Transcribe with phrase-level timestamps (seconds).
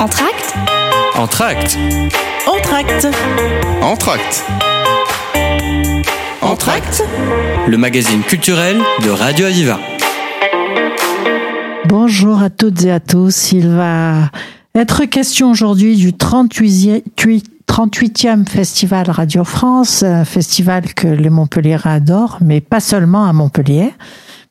[0.00, 0.54] Entracte
[1.16, 1.78] Entracte
[2.46, 3.06] Entracte.
[3.80, 4.44] Entracte
[6.42, 7.04] Entracte.
[7.68, 9.78] Le magazine culturel de Radio Aviva.
[11.86, 13.52] Bonjour à toutes et à tous.
[13.52, 14.30] Il va
[14.74, 17.02] être question aujourd'hui du 38e,
[17.68, 23.92] 38e Festival Radio France, un festival que les Montpelliérains adorent, mais pas seulement à Montpellier,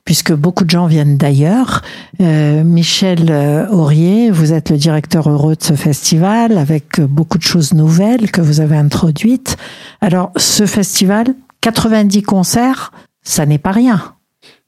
[0.06, 1.82] puisque beaucoup de gens viennent d'ailleurs.
[2.22, 7.44] Euh, Michel euh, Aurier, vous êtes le directeur heureux de ce festival, avec beaucoup de
[7.44, 9.58] choses nouvelles que vous avez introduites.
[10.02, 12.92] Alors, ce festival, 90 concerts,
[13.22, 14.16] ça n'est pas rien.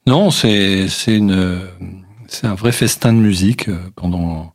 [0.06, 1.20] Non, c'est c'est
[2.46, 4.52] un vrai festin de musique euh, pendant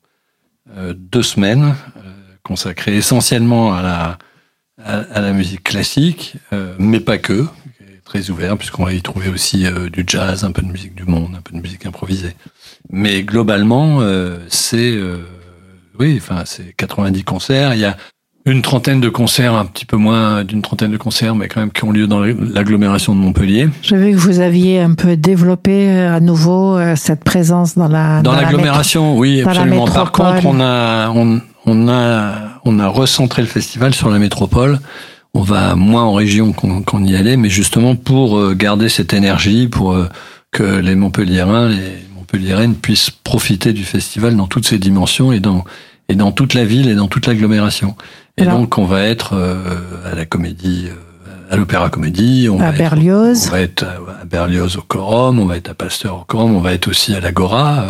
[0.78, 2.02] euh, deux semaines euh,
[2.44, 4.18] consacré essentiellement à la
[4.84, 7.46] à, la musique classique, euh, mais pas que,
[8.12, 11.06] très ouvert puisqu'on va y trouver aussi euh, du jazz, un peu de musique du
[11.06, 12.36] monde, un peu de musique improvisée.
[12.90, 15.20] Mais globalement, euh, c'est euh,
[15.98, 17.74] oui, enfin c'est 90 concerts.
[17.74, 17.96] Il y a
[18.46, 21.72] une trentaine de concerts, un petit peu moins d'une trentaine de concerts, mais quand même
[21.72, 23.70] qui ont lieu dans l'agglomération de Montpellier.
[23.84, 27.88] Je vu que vous aviez un peu développé euh, à nouveau euh, cette présence dans
[27.88, 29.86] la Dans la l'agglomération, oui, dans absolument.
[29.86, 32.34] Par contre, on a, on, on a,
[32.66, 34.80] on a recentré le festival sur la métropole.
[35.34, 39.14] On va moins en région qu'on qu'on y allait, mais justement pour euh, garder cette
[39.14, 40.10] énergie, pour euh,
[40.52, 45.64] que les Montpelliérains, les Montpelliéraines puissent profiter du festival dans toutes ses dimensions et dans
[46.10, 47.96] et dans toute la ville et dans toute l'agglomération.
[48.38, 49.56] Et Alors- donc, on va être euh,
[50.12, 50.88] à la comédie,
[51.50, 53.48] à l'Opéra Comédie, on À va être- Berlioz.
[53.48, 56.60] on va être à Berlioz au Corum, on va être à Pasteur au Corum, on
[56.60, 57.86] va être aussi à l'Agora,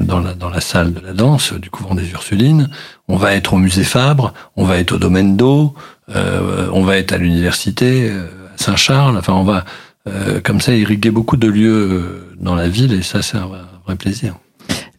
[0.00, 2.68] dans, la, dans la salle de la danse du couvent des Ursulines.
[3.08, 5.74] On va être au musée Fabre, on va être au domaine d'eau,
[6.10, 9.16] euh, on va être à l'université, euh, à Saint-Charles.
[9.16, 9.64] Enfin, on va
[10.08, 13.46] euh, comme ça irriguer beaucoup de lieux euh, dans la ville et ça, c'est un,
[13.46, 14.34] vrai- un vrai plaisir.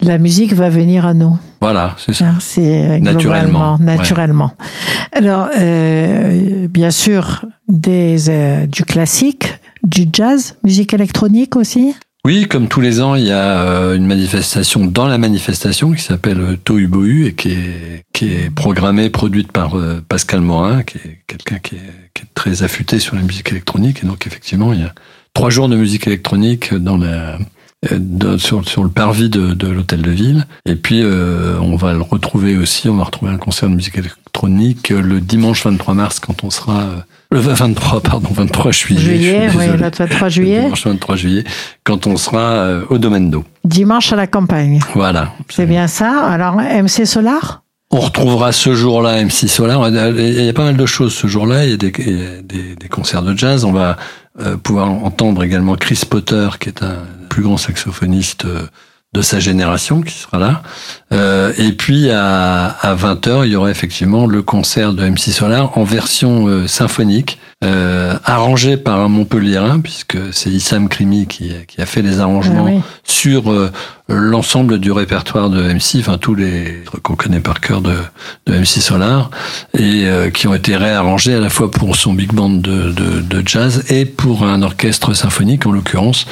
[0.02, 1.38] La musique va venir à nous.
[1.62, 2.26] Voilà, c'est ça.
[2.28, 4.52] Hein, C'est euh, Naturellement, naturellement.
[5.14, 11.96] Alors, euh, bien sûr, des, euh, du classique, du jazz, musique électronique aussi.
[12.26, 16.02] Oui, comme tous les ans, il y a euh, une manifestation dans la manifestation qui
[16.02, 20.84] s'appelle euh, Tohu Bohu et qui est, qui est programmée, produite par euh, Pascal Morin,
[20.84, 24.06] qui est quelqu'un qui est, qui est très affûté sur la musique électronique.
[24.06, 24.94] Et donc, effectivement, il y a
[25.34, 27.40] trois jours de musique électronique dans la,
[28.38, 30.48] sur, sur le parvis de, de l'hôtel de ville.
[30.66, 33.98] Et puis, euh, on va le retrouver aussi, on va retrouver un concert de musique
[33.98, 37.06] électronique le dimanche 23 mars quand on sera...
[37.34, 39.00] le 23, pardon, 23 juillet.
[39.00, 39.72] Juillet, oui, désolé.
[39.74, 40.62] le 23 Le juillet.
[40.62, 41.44] dimanche 23 juillet,
[41.84, 43.44] quand on sera euh, au domaine d'eau.
[43.66, 44.80] Dimanche à la campagne.
[44.94, 45.34] Voilà.
[45.50, 46.26] C'est bien ça.
[46.26, 47.64] Alors, MC Solar?
[47.92, 49.88] On retrouvera ce jour-là MC Solar.
[49.90, 51.66] Il y a pas mal de choses ce jour-là.
[51.66, 53.66] Il y a des concerts de jazz.
[53.66, 53.98] On va
[54.42, 56.98] euh, pouvoir entendre également Chris Potter, qui est un
[57.30, 58.66] plus grand saxophoniste euh,
[59.14, 60.64] de sa génération, qui sera là.
[61.14, 65.78] Euh, et puis à, à 20h, il y aura effectivement le concert de MC Solar
[65.78, 71.82] en version euh, symphonique, euh, arrangé par un Montpellierin, puisque c'est Issam Krimi qui, qui
[71.82, 72.82] a fait les arrangements Ah oui.
[73.04, 73.72] sur euh,
[74.10, 77.96] l'ensemble du répertoire de MC, enfin tous les trucs qu'on connaît par cœur de,
[78.48, 79.30] de MC Solar,
[79.78, 83.22] et euh, qui ont été réarrangés à la fois pour son big band de, de,
[83.22, 86.26] de jazz et pour un orchestre symphonique, en l'occurrence,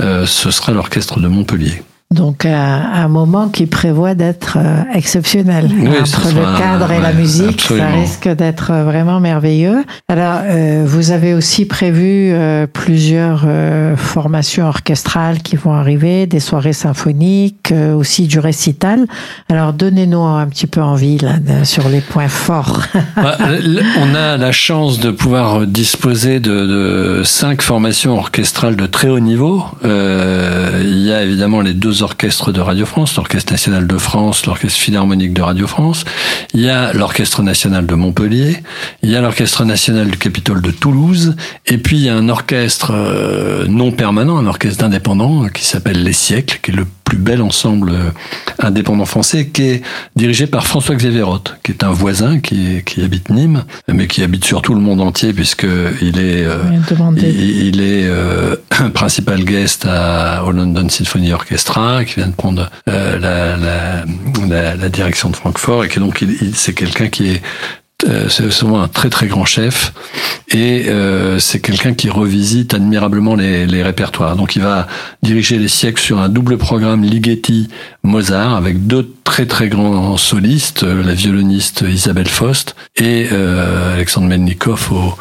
[0.00, 1.82] euh, ce sera l'orchestre de Montpellier.
[2.14, 2.54] Donc, un,
[2.94, 5.68] un moment qui prévoit d'être euh, exceptionnel.
[5.78, 9.84] Oui, Entre sera- le cadre et la musique, ça risque d'être euh, vraiment merveilleux.
[10.08, 16.40] Alors, euh, vous avez aussi prévu euh, plusieurs euh, formations orchestrales qui vont arriver, des
[16.40, 19.04] soirées symphoniques, aussi du récital.
[19.50, 22.84] Alors, donnez-nous un petit peu envie là, de- sur les points forts.
[23.16, 23.36] Bah,
[24.00, 26.66] on a la chance de pouvoir disposer de,
[27.18, 29.62] de cinq formations orchestrales de très haut niveau.
[29.84, 34.78] Il y a évidemment les deux orchestres de Radio France, l'Orchestre national de France, l'Orchestre
[34.78, 36.04] philharmonique de Radio France.
[36.54, 38.62] Il y a l'Orchestre national de Montpellier.
[39.02, 41.36] Il y a l'Orchestre national du Capitole de Toulouse.
[41.66, 45.64] Et puis il y a un orchestre euh, non permanent, un orchestre d'indépendants euh, qui
[45.64, 48.10] s'appelle Les Siècles, qui est le plus bel ensemble euh,
[48.58, 49.82] indépendant français, qui est
[50.14, 54.44] dirigé par François-Xavier Roth, qui est un voisin qui, qui habite Nîmes, mais qui habite
[54.44, 55.66] surtout le monde entier puisque
[56.02, 56.58] il est euh,
[57.30, 58.56] il, il est euh,
[58.92, 64.04] principal guest à, au London Symphony Orchestra, qui vient de prendre euh, la, la,
[64.46, 67.42] la, la direction de Francfort, et qui donc il, il- c'est quelqu'un qui est
[68.28, 69.92] c'est souvent un très très grand chef
[70.50, 74.34] et euh, c'est quelqu'un qui revisite admirablement les, les, répertoires.
[74.36, 74.86] Donc il va
[75.22, 77.68] diriger les siècles sur un double programme Ligeti
[78.02, 84.26] Mozart avec deux très très grands solistes, euh, la violoniste Isabelle Faust et euh, Alexandre
[84.26, 85.14] Melnikov au,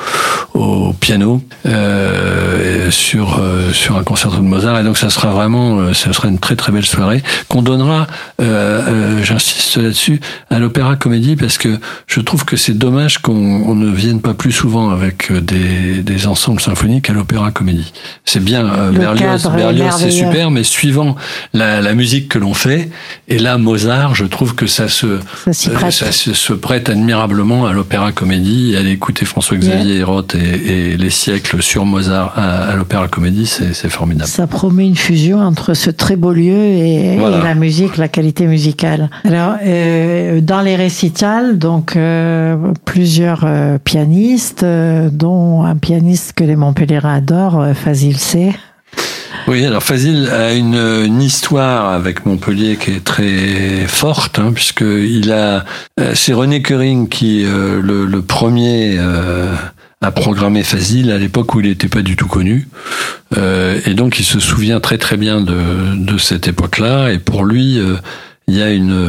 [0.58, 4.80] au piano euh, sur euh, sur un concerto de Mozart.
[4.80, 8.08] Et donc ça sera vraiment, ça sera une très très belle soirée qu'on donnera,
[8.40, 14.22] j'insiste là-dessus, à l'Opéra Comédie parce que je trouve que c'est dommage qu'on ne vienne
[14.22, 17.92] pas plus souvent avec des, des ensembles symphoniques à l'Opéra Comédie.
[18.26, 21.16] C'est bien, Berlioz, Berlioz c'est super, mais suivant
[21.54, 22.90] la, la musique que l'on fait,
[23.28, 25.20] et là Mozart, je trouve que ça se
[25.52, 25.92] ça, prête.
[25.92, 31.62] ça se, prête admirablement à l'Opéra Comédie, à écouter François-Xavier Hérotte et, et, les siècles
[31.62, 34.30] sur Mozart à, l'Opéra Comédie, c'est formidable.
[34.30, 39.10] Ça promet une fusion entre ce très beau lieu et, la musique, la qualité musicale.
[39.24, 46.44] Alors, euh, dans les récitals, donc euh, plusieurs euh, pianistes, euh, dont un pianiste que
[46.44, 48.54] les Montpellierins adorent, Fazil C.
[49.48, 55.32] Oui, alors Fazil a une, histoire avec Montpellier qui est très forte, hein, puisque il
[55.32, 55.64] a,
[56.00, 59.54] euh, c'est René Kering qui euh, le, le, premier euh,
[60.02, 62.68] a programmé Fazil à l'époque où il n'était pas du tout connu,
[63.36, 67.80] et donc il se souvient très très bien de, de cette époque-là, et pour lui
[68.48, 69.06] il y a une,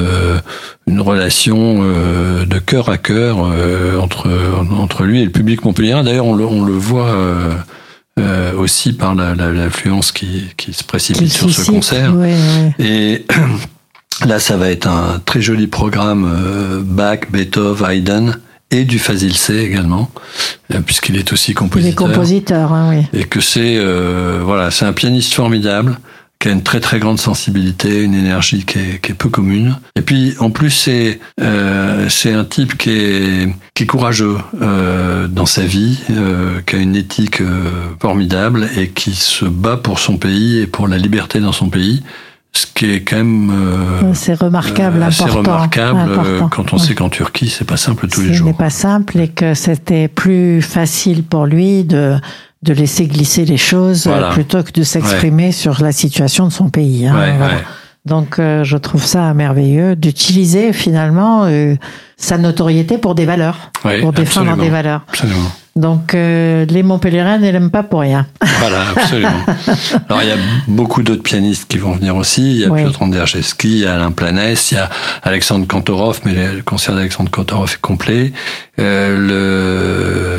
[0.86, 3.38] une relation de cœur à cœur
[4.00, 4.28] entre,
[4.76, 6.00] entre lui et le public montpellier.
[6.04, 7.14] D'ailleurs, on le, on le voit
[8.18, 12.12] euh, aussi par l'influence qui, qui se précipite sur ce concert.
[12.78, 13.24] Et
[14.26, 18.38] là, ça va être un très joli programme euh, Bach, Beethoven, Haydn
[18.70, 20.10] et du Fazil C également,
[20.74, 21.88] euh, puisqu'il est aussi compositeur.
[21.88, 23.18] Il est compositeur, hein, oui.
[23.18, 23.78] Et que c'est
[24.42, 25.98] voilà, c'est un pianiste formidable
[26.40, 29.76] qui a une très très grande sensibilité, une énergie qui est, qui est peu commune.
[29.96, 35.26] Et puis en plus c'est euh, c'est un type qui est qui est courageux euh,
[35.26, 37.70] dans sa vie, euh, qui a une éthique euh,
[38.00, 42.02] formidable et qui se bat pour son pays et pour la liberté dans son pays.
[42.52, 47.50] Ce qui est quand même euh, c'est remarquable, assez remarquable quand on sait qu'en Turquie
[47.50, 48.46] c'est pas simple tous les jours.
[48.46, 52.16] Ce n'est pas simple et que c'était plus facile pour lui de
[52.62, 56.70] de laisser glisser les choses euh, plutôt que de s'exprimer sur la situation de son
[56.70, 57.06] pays.
[57.06, 57.38] Hein,
[58.04, 61.76] Donc euh, je trouve ça merveilleux d'utiliser finalement euh,
[62.16, 63.70] sa notoriété pour des valeurs,
[64.00, 65.02] pour défendre des valeurs.
[65.08, 65.52] Absolument.
[65.78, 68.26] Donc euh, les Montpellierins ne l'aiment pas pour rien.
[68.58, 69.44] Voilà, absolument.
[70.08, 70.36] Alors il y a
[70.66, 72.50] beaucoup d'autres pianistes qui vont venir aussi.
[72.50, 74.90] Il y a Piotr Anderszewski, il y a Alain Planès, il y a
[75.22, 78.32] Alexandre Kantorov, mais le concert d'Alexandre Kantorov est complet.
[78.80, 79.16] Euh,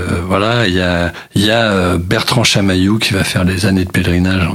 [0.09, 3.65] le voilà, il y a il y a euh, Bertrand Chamaillou qui va faire les
[3.65, 4.45] années de pèlerinage.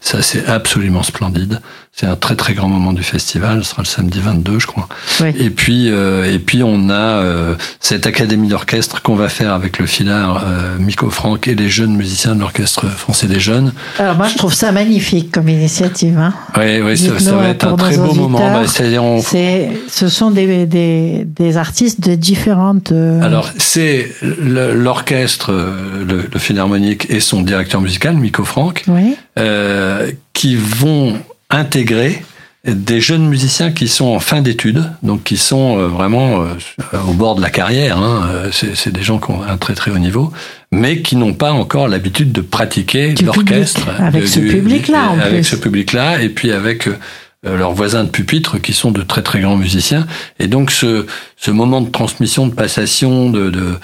[0.00, 1.60] Ça c'est absolument splendide.
[1.92, 3.62] C'est un très très grand moment du festival.
[3.64, 4.88] Ce sera le samedi 22, je crois.
[5.38, 9.78] Et puis euh, et puis on a euh, cette académie d'orchestre qu'on va faire avec
[9.78, 13.72] le filard euh, Miko Franck et les jeunes musiciens de l'orchestre français des jeunes.
[13.98, 16.16] Alors moi je trouve ça magnifique comme initiative.
[16.16, 16.32] Hein.
[16.56, 18.38] Oui, oui, ça, va être un très beau moment.
[18.38, 22.92] Bah, c'est, ce sont des, des, des, artistes de différentes.
[22.92, 29.16] Euh, Alors c'est l'orchestre, le, le, philharmonique et son directeur musical Miko Franck, oui.
[29.38, 31.18] euh, qui vont
[31.50, 32.22] intégrer
[32.66, 37.14] des jeunes musiciens qui sont en fin d'études, donc qui sont euh, vraiment euh, au
[37.14, 37.96] bord de la carrière.
[37.96, 38.28] Hein.
[38.30, 40.30] Euh, c'est des gens qui ont un très très haut niveau,
[40.70, 45.14] mais qui n'ont pas encore l'habitude de pratiquer l'orchestre avec ce public-là.
[45.22, 46.88] Avec ce public-là, et puis avec
[47.42, 50.06] leurs voisins de pupitre qui sont de très très grands musiciens.
[50.38, 51.06] Et donc ce,
[51.38, 53.78] ce moment de transmission, de passation, de, de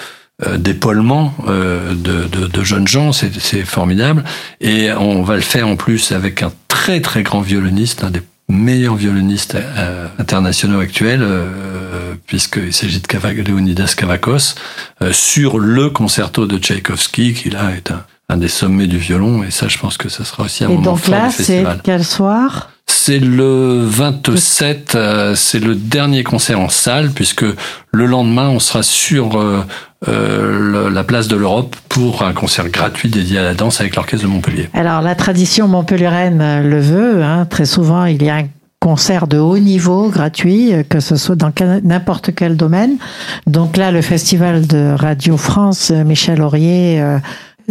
[0.56, 1.94] d'épaulement de,
[2.29, 4.23] de, de, jeunes gens, c'est formidable.
[4.61, 8.23] Et on va le faire en plus avec un très très grand violoniste, un des
[8.49, 14.55] meilleurs violonistes euh, internationaux actuels, euh, puisqu'il s'agit de Kavak, Leonidas Kavakos,
[15.02, 19.43] euh, sur le concerto de Tchaïkovski, qui là est un, un, des sommets du violon,
[19.43, 21.61] et ça je pense que ça sera aussi un et moment fort du festival.
[21.61, 22.71] Et donc là, c'est quel soir?
[22.88, 27.45] C'est le 27, euh, c'est le dernier concert en salle, puisque
[27.93, 29.64] le lendemain, on sera sur euh,
[30.09, 34.26] euh, la place de l'Europe pour un concert gratuit dédié à la danse avec l'Orchestre
[34.26, 34.69] de Montpellier.
[34.73, 37.23] Alors, la tradition montpelliéraine le veut.
[37.23, 38.49] Hein, très souvent, il y a un
[38.81, 41.52] concert de haut niveau gratuit, que ce soit dans
[41.83, 42.99] n'importe quel domaine.
[43.47, 47.02] Donc là, le festival de Radio France, Michel Aurier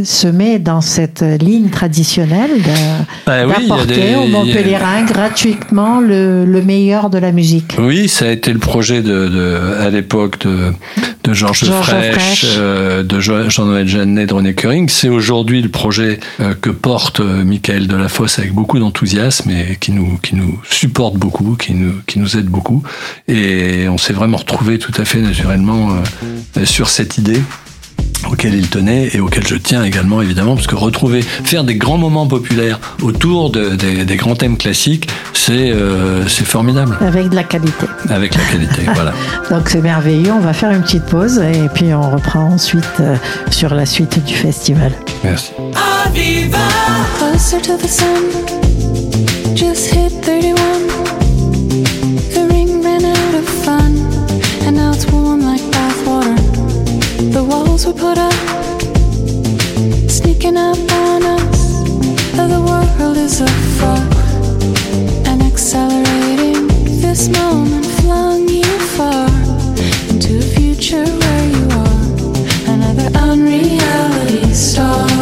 [0.03, 2.51] se met dans cette ligne traditionnelle
[3.25, 7.75] bah d'apporter aux Montpellierins gratuitement le, le, meilleur de la musique.
[7.79, 10.73] Oui, ça a été le projet de, de à l'époque de,
[11.23, 14.89] de Georges Georges Frêche, euh, de Jean-Noël Jeannet, de René Curing.
[14.89, 19.93] C'est aujourd'hui le projet euh, que porte euh, Michael Delafosse avec beaucoup d'enthousiasme et qui
[19.93, 22.83] nous, qui nous supporte beaucoup, qui nous, qui nous aide beaucoup.
[23.29, 25.89] Et on s'est vraiment retrouvé tout à fait naturellement
[26.65, 27.39] sur cette idée
[28.31, 31.97] auquel il tenait et auquel je tiens également évidemment parce que retrouver faire des grands
[31.97, 37.35] moments populaires autour de- des, des grands thèmes classiques c'est euh, c'est formidable Avec de
[37.35, 37.85] la qualité.
[38.09, 39.13] avec la qualité voilà
[39.51, 40.31] Donc c'est merveilleux.
[40.31, 43.15] On va faire une petite pause et puis on reprend ensuite euh,
[43.51, 44.91] sur la suite du festival.
[45.23, 45.51] merci
[47.17, 48.23] Closer to the sun,
[49.55, 50.55] just hit 31.
[57.85, 58.33] We put up,
[60.09, 61.83] sneaking up on us.
[62.33, 64.13] The world is a fog,
[65.27, 66.67] and accelerating.
[67.01, 68.63] This moment flung you
[68.97, 69.27] far
[70.09, 75.14] into a future where you are another unreality star.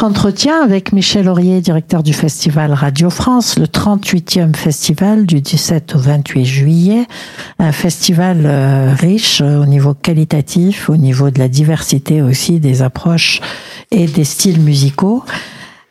[0.00, 5.94] Notre entretien avec Michel Aurier, directeur du festival Radio France, le 38e festival du 17
[5.94, 7.06] au 28 juillet.
[7.58, 12.80] Un festival euh, riche euh, au niveau qualitatif, au niveau de la diversité aussi des
[12.80, 13.42] approches
[13.90, 15.22] et des styles musicaux.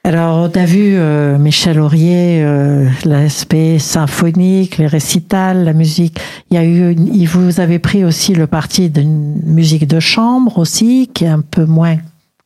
[0.04, 6.20] Alors, on a vu, euh, Michel Aurier, euh, l'aspect symphonique, les récitals, la musique.
[6.50, 10.58] Il y a eu, une- vous avez pris aussi le parti d'une musique de chambre
[10.58, 11.98] aussi, qui est un peu moins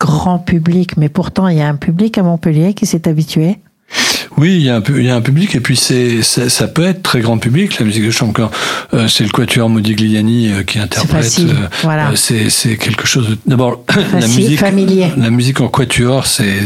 [0.04, 3.60] grand public, mais pourtant il y a un public à Montpellier qui s'est habitué.
[4.38, 6.50] Oui, il y a un, pu- il y a un public et puis c'est ça,
[6.50, 8.50] ça peut être très grand public la musique de chambre.
[8.94, 11.24] Euh, c'est le quatuor Modigliani euh, qui interprète.
[11.24, 12.10] facile, euh, voilà.
[12.10, 13.38] euh, c'est c'est quelque chose.
[13.46, 13.84] D'abord,
[14.20, 15.12] la musique, familier.
[15.16, 16.66] la musique en quatuor, c'est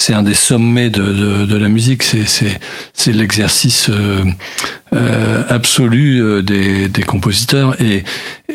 [0.00, 2.02] c'est un des sommets de, de, la musique.
[2.02, 4.24] C'est l'exercice euh,
[4.94, 8.02] euh, absolu euh, des, des compositeurs et,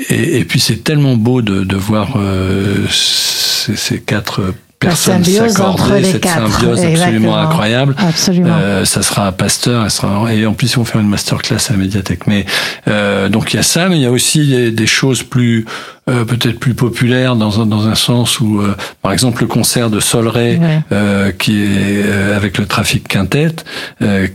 [0.09, 4.41] et et puis c'est tellement beau de de voir euh, ces, ces quatre
[4.87, 7.95] personnes s'accorder, cette symbiose absolument incroyable.
[7.97, 8.49] Absolument.
[8.51, 11.73] Euh, ça sera à Pasteur, sera, et en plus ils vont faire une masterclass à
[11.73, 12.27] la médiathèque.
[12.27, 12.45] Mais
[12.87, 15.65] euh, donc il y a ça, mais il y a aussi des, des choses plus
[16.07, 19.89] euh, peut-être plus populaires dans un, dans un sens où, euh, par exemple, le concert
[19.89, 20.59] de Solray,
[20.91, 23.55] euh, qui est euh, avec le trafic quintet,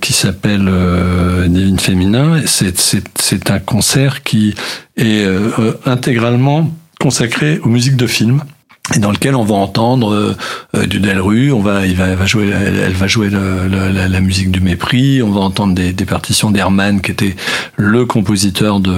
[0.01, 0.71] qui s'appelle
[1.47, 4.55] Divine Féminin, c'est un concert qui
[4.97, 5.25] est
[5.87, 8.43] intégralement consacré aux musiques de films
[8.99, 10.37] dans lequel on va entendre euh,
[10.75, 14.21] euh du Delru, on va, il va, va jouer, elle, va jouer le, la, la,
[14.21, 17.37] musique du mépris, on va entendre des, des partitions d'Herman qui était
[17.77, 18.93] le compositeur de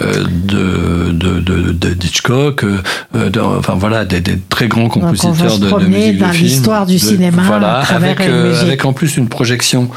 [0.00, 5.58] euh, de, de, de, de Hitchcock, euh, de, enfin voilà, des, des, très grands compositeurs
[5.58, 9.88] de, de musique dans l'histoire du cinéma, voilà, avec, avec en plus une projection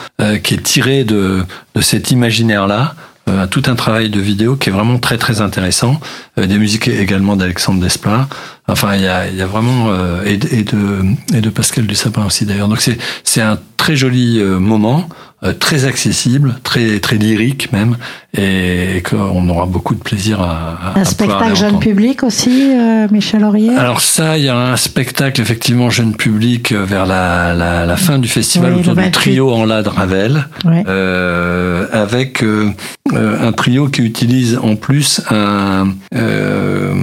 [0.43, 1.43] qui est tirée de
[1.75, 2.95] de cet imaginaire là.
[3.27, 5.99] Euh, tout un travail de vidéo qui est vraiment très très intéressant.
[6.37, 8.27] Euh, des musiques également d'Alexandre Desplat.
[8.67, 11.03] Enfin, il y a, il y a vraiment euh, et, de,
[11.33, 12.67] et de Pascal Dussapin aussi d'ailleurs.
[12.67, 15.07] Donc c'est c'est un très joli moment.
[15.43, 17.97] Euh, très accessible, très très lyrique même,
[18.35, 20.93] et qu'on aura beaucoup de plaisir à.
[20.95, 23.75] à un spectacle jeune public aussi, euh, Michel Aurier?
[23.75, 27.97] Alors ça, il y a un spectacle effectivement jeune public euh, vers la, la, la
[27.97, 32.71] fin du festival autour du trio en la de Ravel, euh, avec euh,
[33.13, 36.93] un trio qui utilise en plus un, un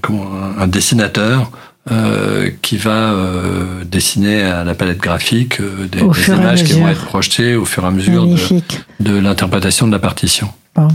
[0.00, 1.50] comment un dessinateur.
[1.90, 6.88] Euh, qui va euh, dessiner à la palette graphique euh, des, des images qui vont
[6.88, 8.36] être projetées au fur et à mesure de,
[9.00, 10.50] de l'interprétation de la partition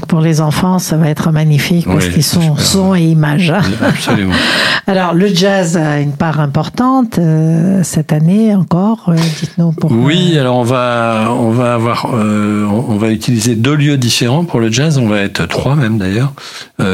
[0.08, 3.54] pour les enfants, ça va être magnifique parce qu'ils sont son et images.
[3.82, 4.34] Absolument.
[4.88, 9.06] Alors, le jazz a une part importante euh, cette année encore.
[9.08, 9.98] Euh, dites-nous pourquoi.
[9.98, 14.60] Oui, alors on va on va avoir euh, on va utiliser deux lieux différents pour
[14.60, 14.98] le jazz.
[14.98, 16.34] On va être trois même d'ailleurs,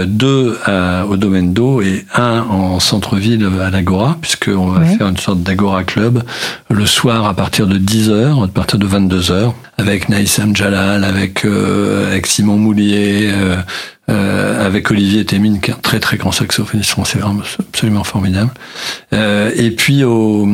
[0.05, 0.58] deux
[1.10, 5.41] au domaine d'eau et un en centre-ville à l'Agora, puisque on va faire une sorte
[5.41, 6.24] d'Agora club
[6.69, 11.03] le soir à partir de 10 h à partir de 22 h avec Naïsam Jalal,
[11.03, 11.45] avec
[12.19, 13.55] avec Simon Mouli euh,
[14.09, 18.51] euh, avec Olivier Témine, qui est un très très grand saxophoniste français, vraiment absolument formidable.
[19.13, 20.50] Euh, et puis au,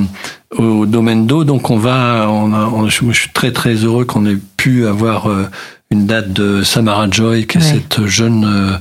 [0.57, 4.37] au domaine d'eau, donc on va, on a, je, suis très très heureux qu'on ait
[4.57, 5.29] pu avoir
[5.89, 8.77] une date de Samara Joy, qui est cette jeune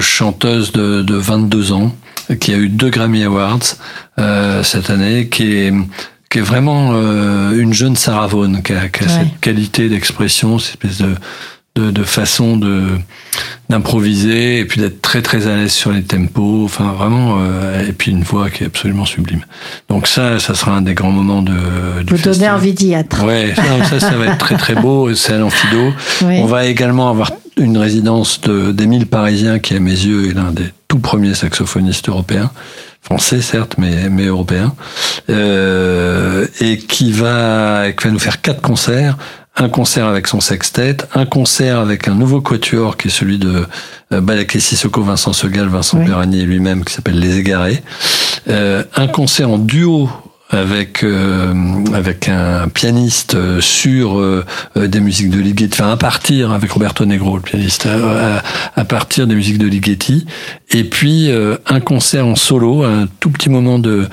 [0.00, 1.94] chanteuse de, de 22 ans,
[2.40, 3.76] qui a eu deux Grammy Awards
[4.64, 5.72] cette année, qui est
[6.32, 6.92] qui est vraiment
[7.52, 11.14] une jeune Sarah Vaughan, qui a, qui a cette qualité d'expression, cette espèce de,
[11.74, 12.82] de, de façon de
[13.70, 16.64] d'improviser et puis d'être très très à l'aise sur les tempos.
[16.64, 19.44] Enfin vraiment euh, et puis une voix qui est absolument sublime.
[19.88, 23.24] Donc ça ça sera un des grands moments de du vous donner envie d'y être.
[23.24, 23.54] Ouais
[23.86, 27.76] ça, ça, va être très très beau c'est à l'Amphido on va également avoir une
[27.78, 32.50] résidence d'Émile Parisien qui à mes yeux est l'un des tout premiers saxophonistes européens
[33.02, 34.74] français certes, mais, mais européen,
[35.28, 39.16] euh, et qui va, qui va nous faire quatre concerts
[39.56, 43.66] un concert avec son sextet, un concert avec un nouveau quatuor qui est celui de
[44.12, 46.06] euh, Balaké Sissoko, Vincent Segal, Vincent oui.
[46.06, 47.82] Perani lui-même qui s'appelle Les Égarés,
[48.48, 50.08] euh, un concert en duo
[50.52, 51.54] avec euh,
[51.94, 54.44] avec un pianiste sur euh,
[54.76, 58.42] des musiques de Ligeti, enfin à partir avec Roberto Negro, le pianiste, à,
[58.76, 60.26] à partir des musiques de Ligeti,
[60.70, 64.06] et puis euh, un concert en solo, un tout petit moment de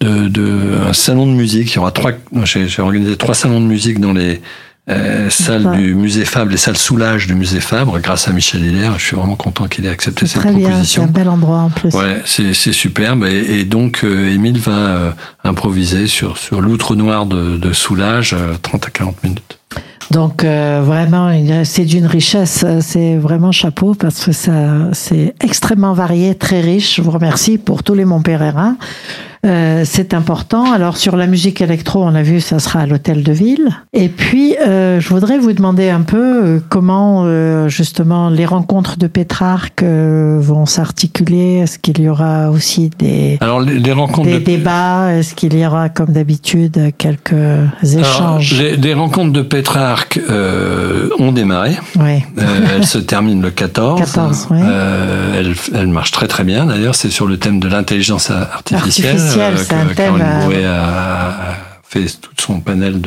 [0.00, 0.52] de, de
[0.86, 1.72] un salon de musique.
[1.72, 2.12] Il y aura trois,
[2.44, 4.42] j'ai organisé trois salons de musique dans les
[4.88, 8.90] euh, salle du musée Fabre, les salles Soulage du musée Fabre, grâce à Michel Hiller.
[8.98, 11.02] Je suis vraiment content qu'il ait accepté cette proposition.
[11.02, 11.92] C'est un bel endroit en plus.
[11.92, 13.24] Ouais, c'est superbe.
[13.24, 15.10] Et, et donc, euh, Émile va euh,
[15.42, 19.58] improviser sur, sur l'outre noir de, de Soulage, 30 euh, à 40 minutes.
[20.10, 21.32] Donc euh, vraiment,
[21.64, 26.96] c'est d'une richesse, c'est vraiment chapeau parce que ça, c'est extrêmement varié, très riche.
[26.96, 28.76] Je vous remercie pour tous les Montpérérins.
[29.46, 30.72] Euh, c'est important.
[30.72, 33.68] Alors sur la musique électro, on a vu, ça sera à l'hôtel de ville.
[33.92, 38.98] Et puis, euh, je voudrais vous demander un peu euh, comment euh, justement les rencontres
[38.98, 41.58] de Pétrarque euh, vont s'articuler.
[41.58, 44.44] Est-ce qu'il y aura aussi des, Alors, les, les rencontres des de...
[44.44, 45.12] débats?
[45.14, 47.32] Est-ce qu'il y aura, comme d'habitude, quelques
[47.82, 48.52] échanges?
[48.54, 50.20] Alors, les, les, rencontres de Pétrarque
[51.18, 51.76] ont démarré.
[51.98, 52.24] Oui.
[52.74, 54.00] elles se terminent le 14.
[54.00, 54.58] 14 oui.
[55.34, 56.66] elles, elles marchent très très bien.
[56.66, 59.16] D'ailleurs, c'est sur le thème de l'intelligence artificielle.
[59.16, 60.20] artificielle c'est un thème.
[60.20, 61.56] A,
[61.88, 63.00] fait tout son panel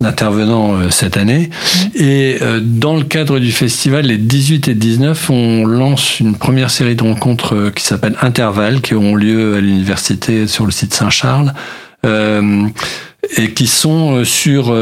[0.00, 1.50] d'intervenants euh, cette année.
[1.50, 1.88] Mmh.
[1.96, 6.70] Et euh, dans le cadre du festival, les 18 et 19, on lance une première
[6.70, 10.94] série de rencontres euh, qui s'appelle Intervalle, qui auront lieu à l'université sur le site
[10.94, 11.52] Saint-Charles.
[12.06, 12.66] Euh,
[13.36, 14.74] et qui sont sur, sur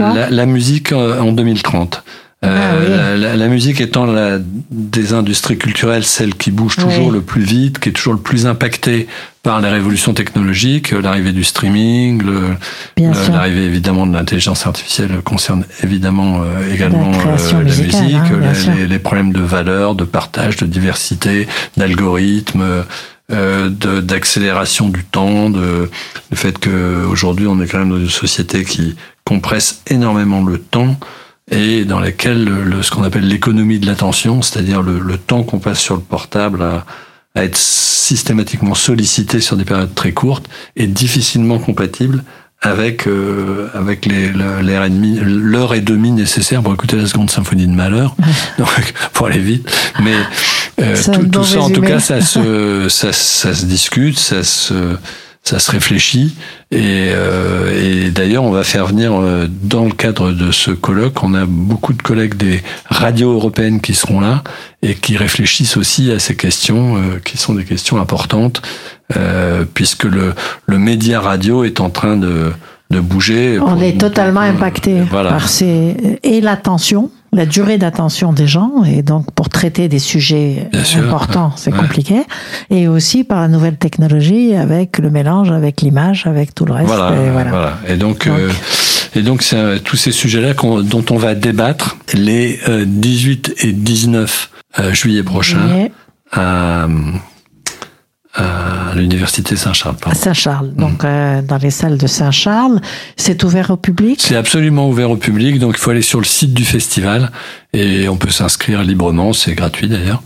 [0.00, 2.02] la, la, musique en 2030.
[2.44, 4.38] Euh, la, la, musique étant la,
[4.72, 7.12] des industries culturelles celle qui bouge toujours Oui.
[7.12, 9.06] le plus vite, qui est toujours le plus impactée
[9.44, 12.20] par les révolutions technologiques, l'arrivée du streaming,
[12.98, 17.18] l'arrivée évidemment de l'intelligence artificielle concerne évidemment euh, également La
[17.58, 18.72] euh, musique, hein, les- sûr.
[18.74, 22.64] les, les problèmes de valeur, de partage, de diversité, d'algorithmes.
[23.32, 23.68] euh,
[24.02, 25.88] d'accélération du temps, de
[26.30, 30.58] le fait que aujourd'hui on est quand même dans une société qui compresse énormément le
[30.58, 30.96] temps
[31.52, 35.58] et dans laquelle le, ce qu'on appelle l'économie de l'attention, c'est-à-dire le, le temps qu'on
[35.60, 36.84] passe sur le portable à,
[37.34, 42.24] à être systématiquement sollicité sur des périodes très courtes, est difficilement compatible
[42.64, 47.06] avec euh, avec les le- l'heure et demie l'heure et demie nécessaire pour écouter la
[47.06, 48.14] seconde symphonie de Malheur.
[48.58, 48.68] Donc
[49.12, 49.68] pour aller vite.
[50.02, 50.14] Mais
[50.80, 54.42] euh, tout, bon tout ça en tout cas ça se ça, ça se discute ça
[54.44, 54.74] se
[55.44, 56.34] ça se réfléchit
[56.70, 61.22] et, euh, et d'ailleurs on va faire venir euh, dans le cadre de ce colloque
[61.24, 64.44] on a beaucoup de collègues des radios européennes qui seront là
[64.82, 68.62] et qui réfléchissent aussi à ces questions euh, qui sont des questions importantes
[69.16, 70.34] euh, puisque le,
[70.66, 72.52] le média radio est en train de,
[72.90, 73.58] de bouger.
[73.60, 75.30] On est totalement impacté Voilà.
[75.30, 80.68] par ces et l'attention, la durée d'attention des gens, et donc pour traiter des sujets
[80.72, 81.78] Bien importants, c'est ouais.
[81.78, 82.22] compliqué,
[82.70, 86.88] et aussi par la nouvelle technologie avec le mélange avec l'image, avec tout le reste.
[86.88, 87.50] Voilà, et voilà.
[87.50, 87.78] voilà.
[87.88, 88.38] Et donc, Donc.
[88.38, 88.50] euh,
[89.14, 93.72] et donc c'est euh, tous ces sujets-là dont on va débattre les euh, 18 et
[93.72, 95.92] 19 euh, juillet prochains Et
[96.32, 96.86] à,
[98.34, 99.96] à l'université Saint-Charles.
[100.14, 100.80] Saint-Charles, Mm.
[100.80, 102.80] donc euh, dans les salles de Saint-Charles,
[103.16, 104.20] c'est ouvert au public?
[104.22, 107.30] C'est absolument ouvert au public, donc il faut aller sur le site du festival
[107.72, 110.22] et on peut s'inscrire librement, c'est gratuit d'ailleurs.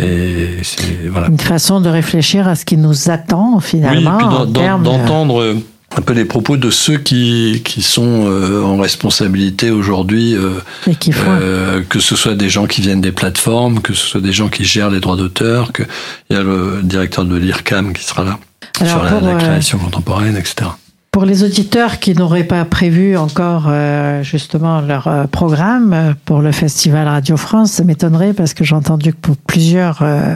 [0.00, 1.26] Et c'est voilà.
[1.26, 5.56] Une façon de réfléchir à ce qui nous attend Oui, finalement et puis d'entendre euh,
[5.96, 11.82] un peu les propos de ceux qui, qui sont euh, en responsabilité aujourd'hui, euh, euh,
[11.88, 14.64] que ce soit des gens qui viennent des plateformes, que ce soit des gens qui
[14.64, 15.82] gèrent les droits d'auteur, que
[16.28, 18.38] il y a le directeur de l'IRCAM qui sera là
[18.80, 20.70] Alors, sur la, création contemporaine, etc.
[21.10, 27.08] Pour les auditeurs qui n'auraient pas prévu encore euh, justement leur programme pour le Festival
[27.08, 30.34] Radio France, ça m'étonnerait parce que j'ai entendu que pour plusieurs euh,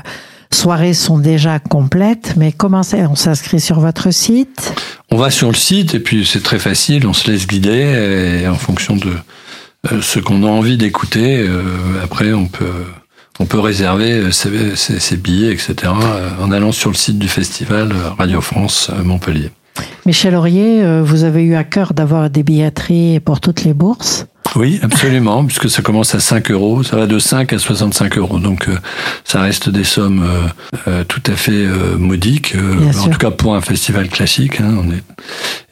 [0.54, 2.34] soirées sont déjà complètes.
[2.36, 4.72] Mais comment On s'inscrit sur votre site?
[5.10, 8.48] On va sur le site et puis c'est très facile, on se laisse guider et
[8.48, 9.10] en fonction de
[9.92, 11.62] euh, ce qu'on a envie d'écouter, euh,
[12.02, 12.84] après on peut
[13.40, 15.74] on peut réserver euh, ses, ses- ses billets, etc.
[16.40, 19.50] en allant sur le site du festival Radio France Montpellier.
[20.06, 24.26] Michel Aurier, vous avez eu à cœur d'avoir des billetteries pour toutes les bourses?
[24.56, 28.38] Oui, absolument, puisque ça commence à 5 euros, ça va de 5 à 65 euros,
[28.38, 28.76] donc euh,
[29.24, 30.48] ça reste des sommes euh,
[30.88, 33.10] euh, tout à fait euh, modiques, euh, en sûr.
[33.10, 34.60] tout cas pour un festival classique.
[34.60, 35.02] Hein, on est...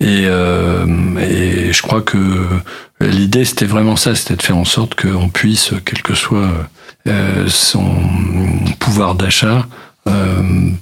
[0.01, 0.87] et, euh,
[1.21, 2.17] et je crois que
[3.01, 6.49] l'idée c'était vraiment ça, c'était de faire en sorte qu'on puisse, quel que soit
[7.09, 7.85] euh, son
[8.79, 9.67] pouvoir d'achat,
[10.09, 10.13] euh,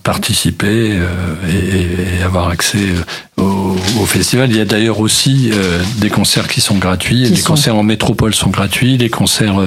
[0.05, 1.07] participer euh,
[1.51, 4.49] et, et avoir accès euh, au, au festival.
[4.51, 7.25] Il y a d'ailleurs aussi euh, des concerts qui sont gratuits.
[7.25, 8.97] Qui les sont- concerts en métropole sont gratuits.
[8.97, 9.59] Les concerts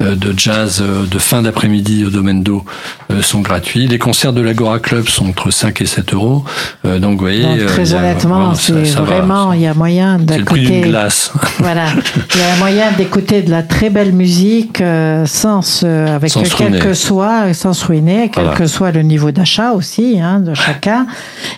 [0.00, 2.64] euh, de jazz euh, de fin d'après-midi au domaine d'eau
[3.10, 3.88] euh, sont gratuits.
[3.88, 6.44] Les concerts de l'Agora Club sont entre 5 et 7 euros.
[6.84, 10.80] Euh, donc, vous voyez, Donc, très honnêtement, voilà, c'est vraiment, il y a moyen d'écouter.
[10.82, 11.32] glace.
[11.58, 11.86] Voilà,
[12.34, 16.42] il y a moyen d'écouter de la très belle musique euh, sans se, avec Sans
[16.42, 18.58] quel que soit, sans se ruiner, quel Voilà.
[18.58, 21.06] que soit le niveau d'achat aussi hein, de chacun.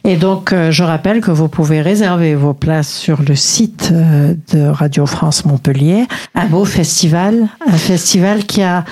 [0.04, 4.34] Et donc, euh, je rappelle que vous pouvez réserver vos places sur le site euh,
[4.52, 6.06] de Radio France Montpellier.
[6.34, 8.84] Un beau festival, un festival qui a.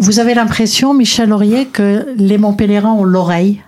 [0.00, 3.62] Vous avez l'impression, Michel Laurier, que les Montpelliérains ont l'oreille.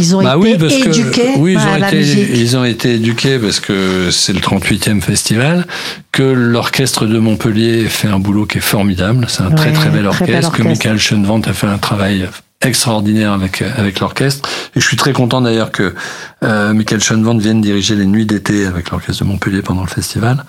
[0.00, 2.28] Ils ont Bah été oui, parce que éduqués oui, ils à ont la été, musique.
[2.34, 5.66] ils ont été éduqués parce que c'est le 38e festival,
[6.10, 9.26] que l'orchestre de Montpellier fait un boulot qui est formidable.
[9.28, 10.52] C'est un très Ouais, très bel très orchestre.
[10.52, 10.62] Que.
[10.64, 12.26] Michael Schoenwandt a fait un travail
[12.64, 14.48] extraordinaire avec avec l'orchestre.
[14.74, 15.94] Et je suis très content d'ailleurs que
[16.42, 20.44] euh, Michael Schoenwandt vienne diriger les nuits d'été avec l'orchestre de Montpellier pendant le festival,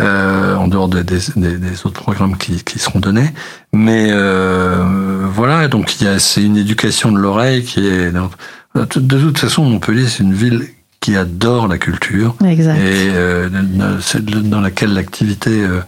[0.00, 3.30] euh, en dehors de- des, des, des autres programmes qui, qui seront donnés.
[3.72, 9.18] Mais euh, voilà, donc il y a c'est une éducation de l'oreille qui est de
[9.18, 10.64] toute façon Montpellier c'est une ville
[11.00, 12.76] qui adore la culture Exact.
[12.76, 13.48] et euh,
[14.00, 15.80] c'est dans laquelle l'activité euh,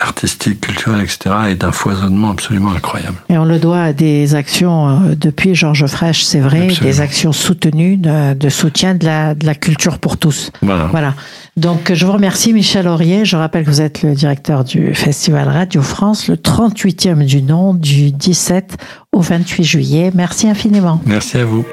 [0.00, 1.18] artistique, culturelle, etc.
[1.50, 3.16] est d'un foisonnement absolument incroyable.
[3.28, 6.90] Et on le doit à des actions euh, depuis Georges Frêche, c'est vrai, Absolument.
[6.90, 10.50] des actions soutenues de, de soutien de la, de la culture pour tous.
[10.62, 10.86] Voilà.
[10.90, 11.14] Voilà.
[11.56, 13.24] Donc, je vous remercie, Michel Aurier.
[13.24, 17.74] Je rappelle que vous êtes le directeur du Festival Radio France, le 38e du nom,
[17.74, 18.76] du 17
[19.12, 20.10] au 28 juillet.
[20.14, 21.00] Merci infiniment.
[21.04, 21.64] Merci à vous.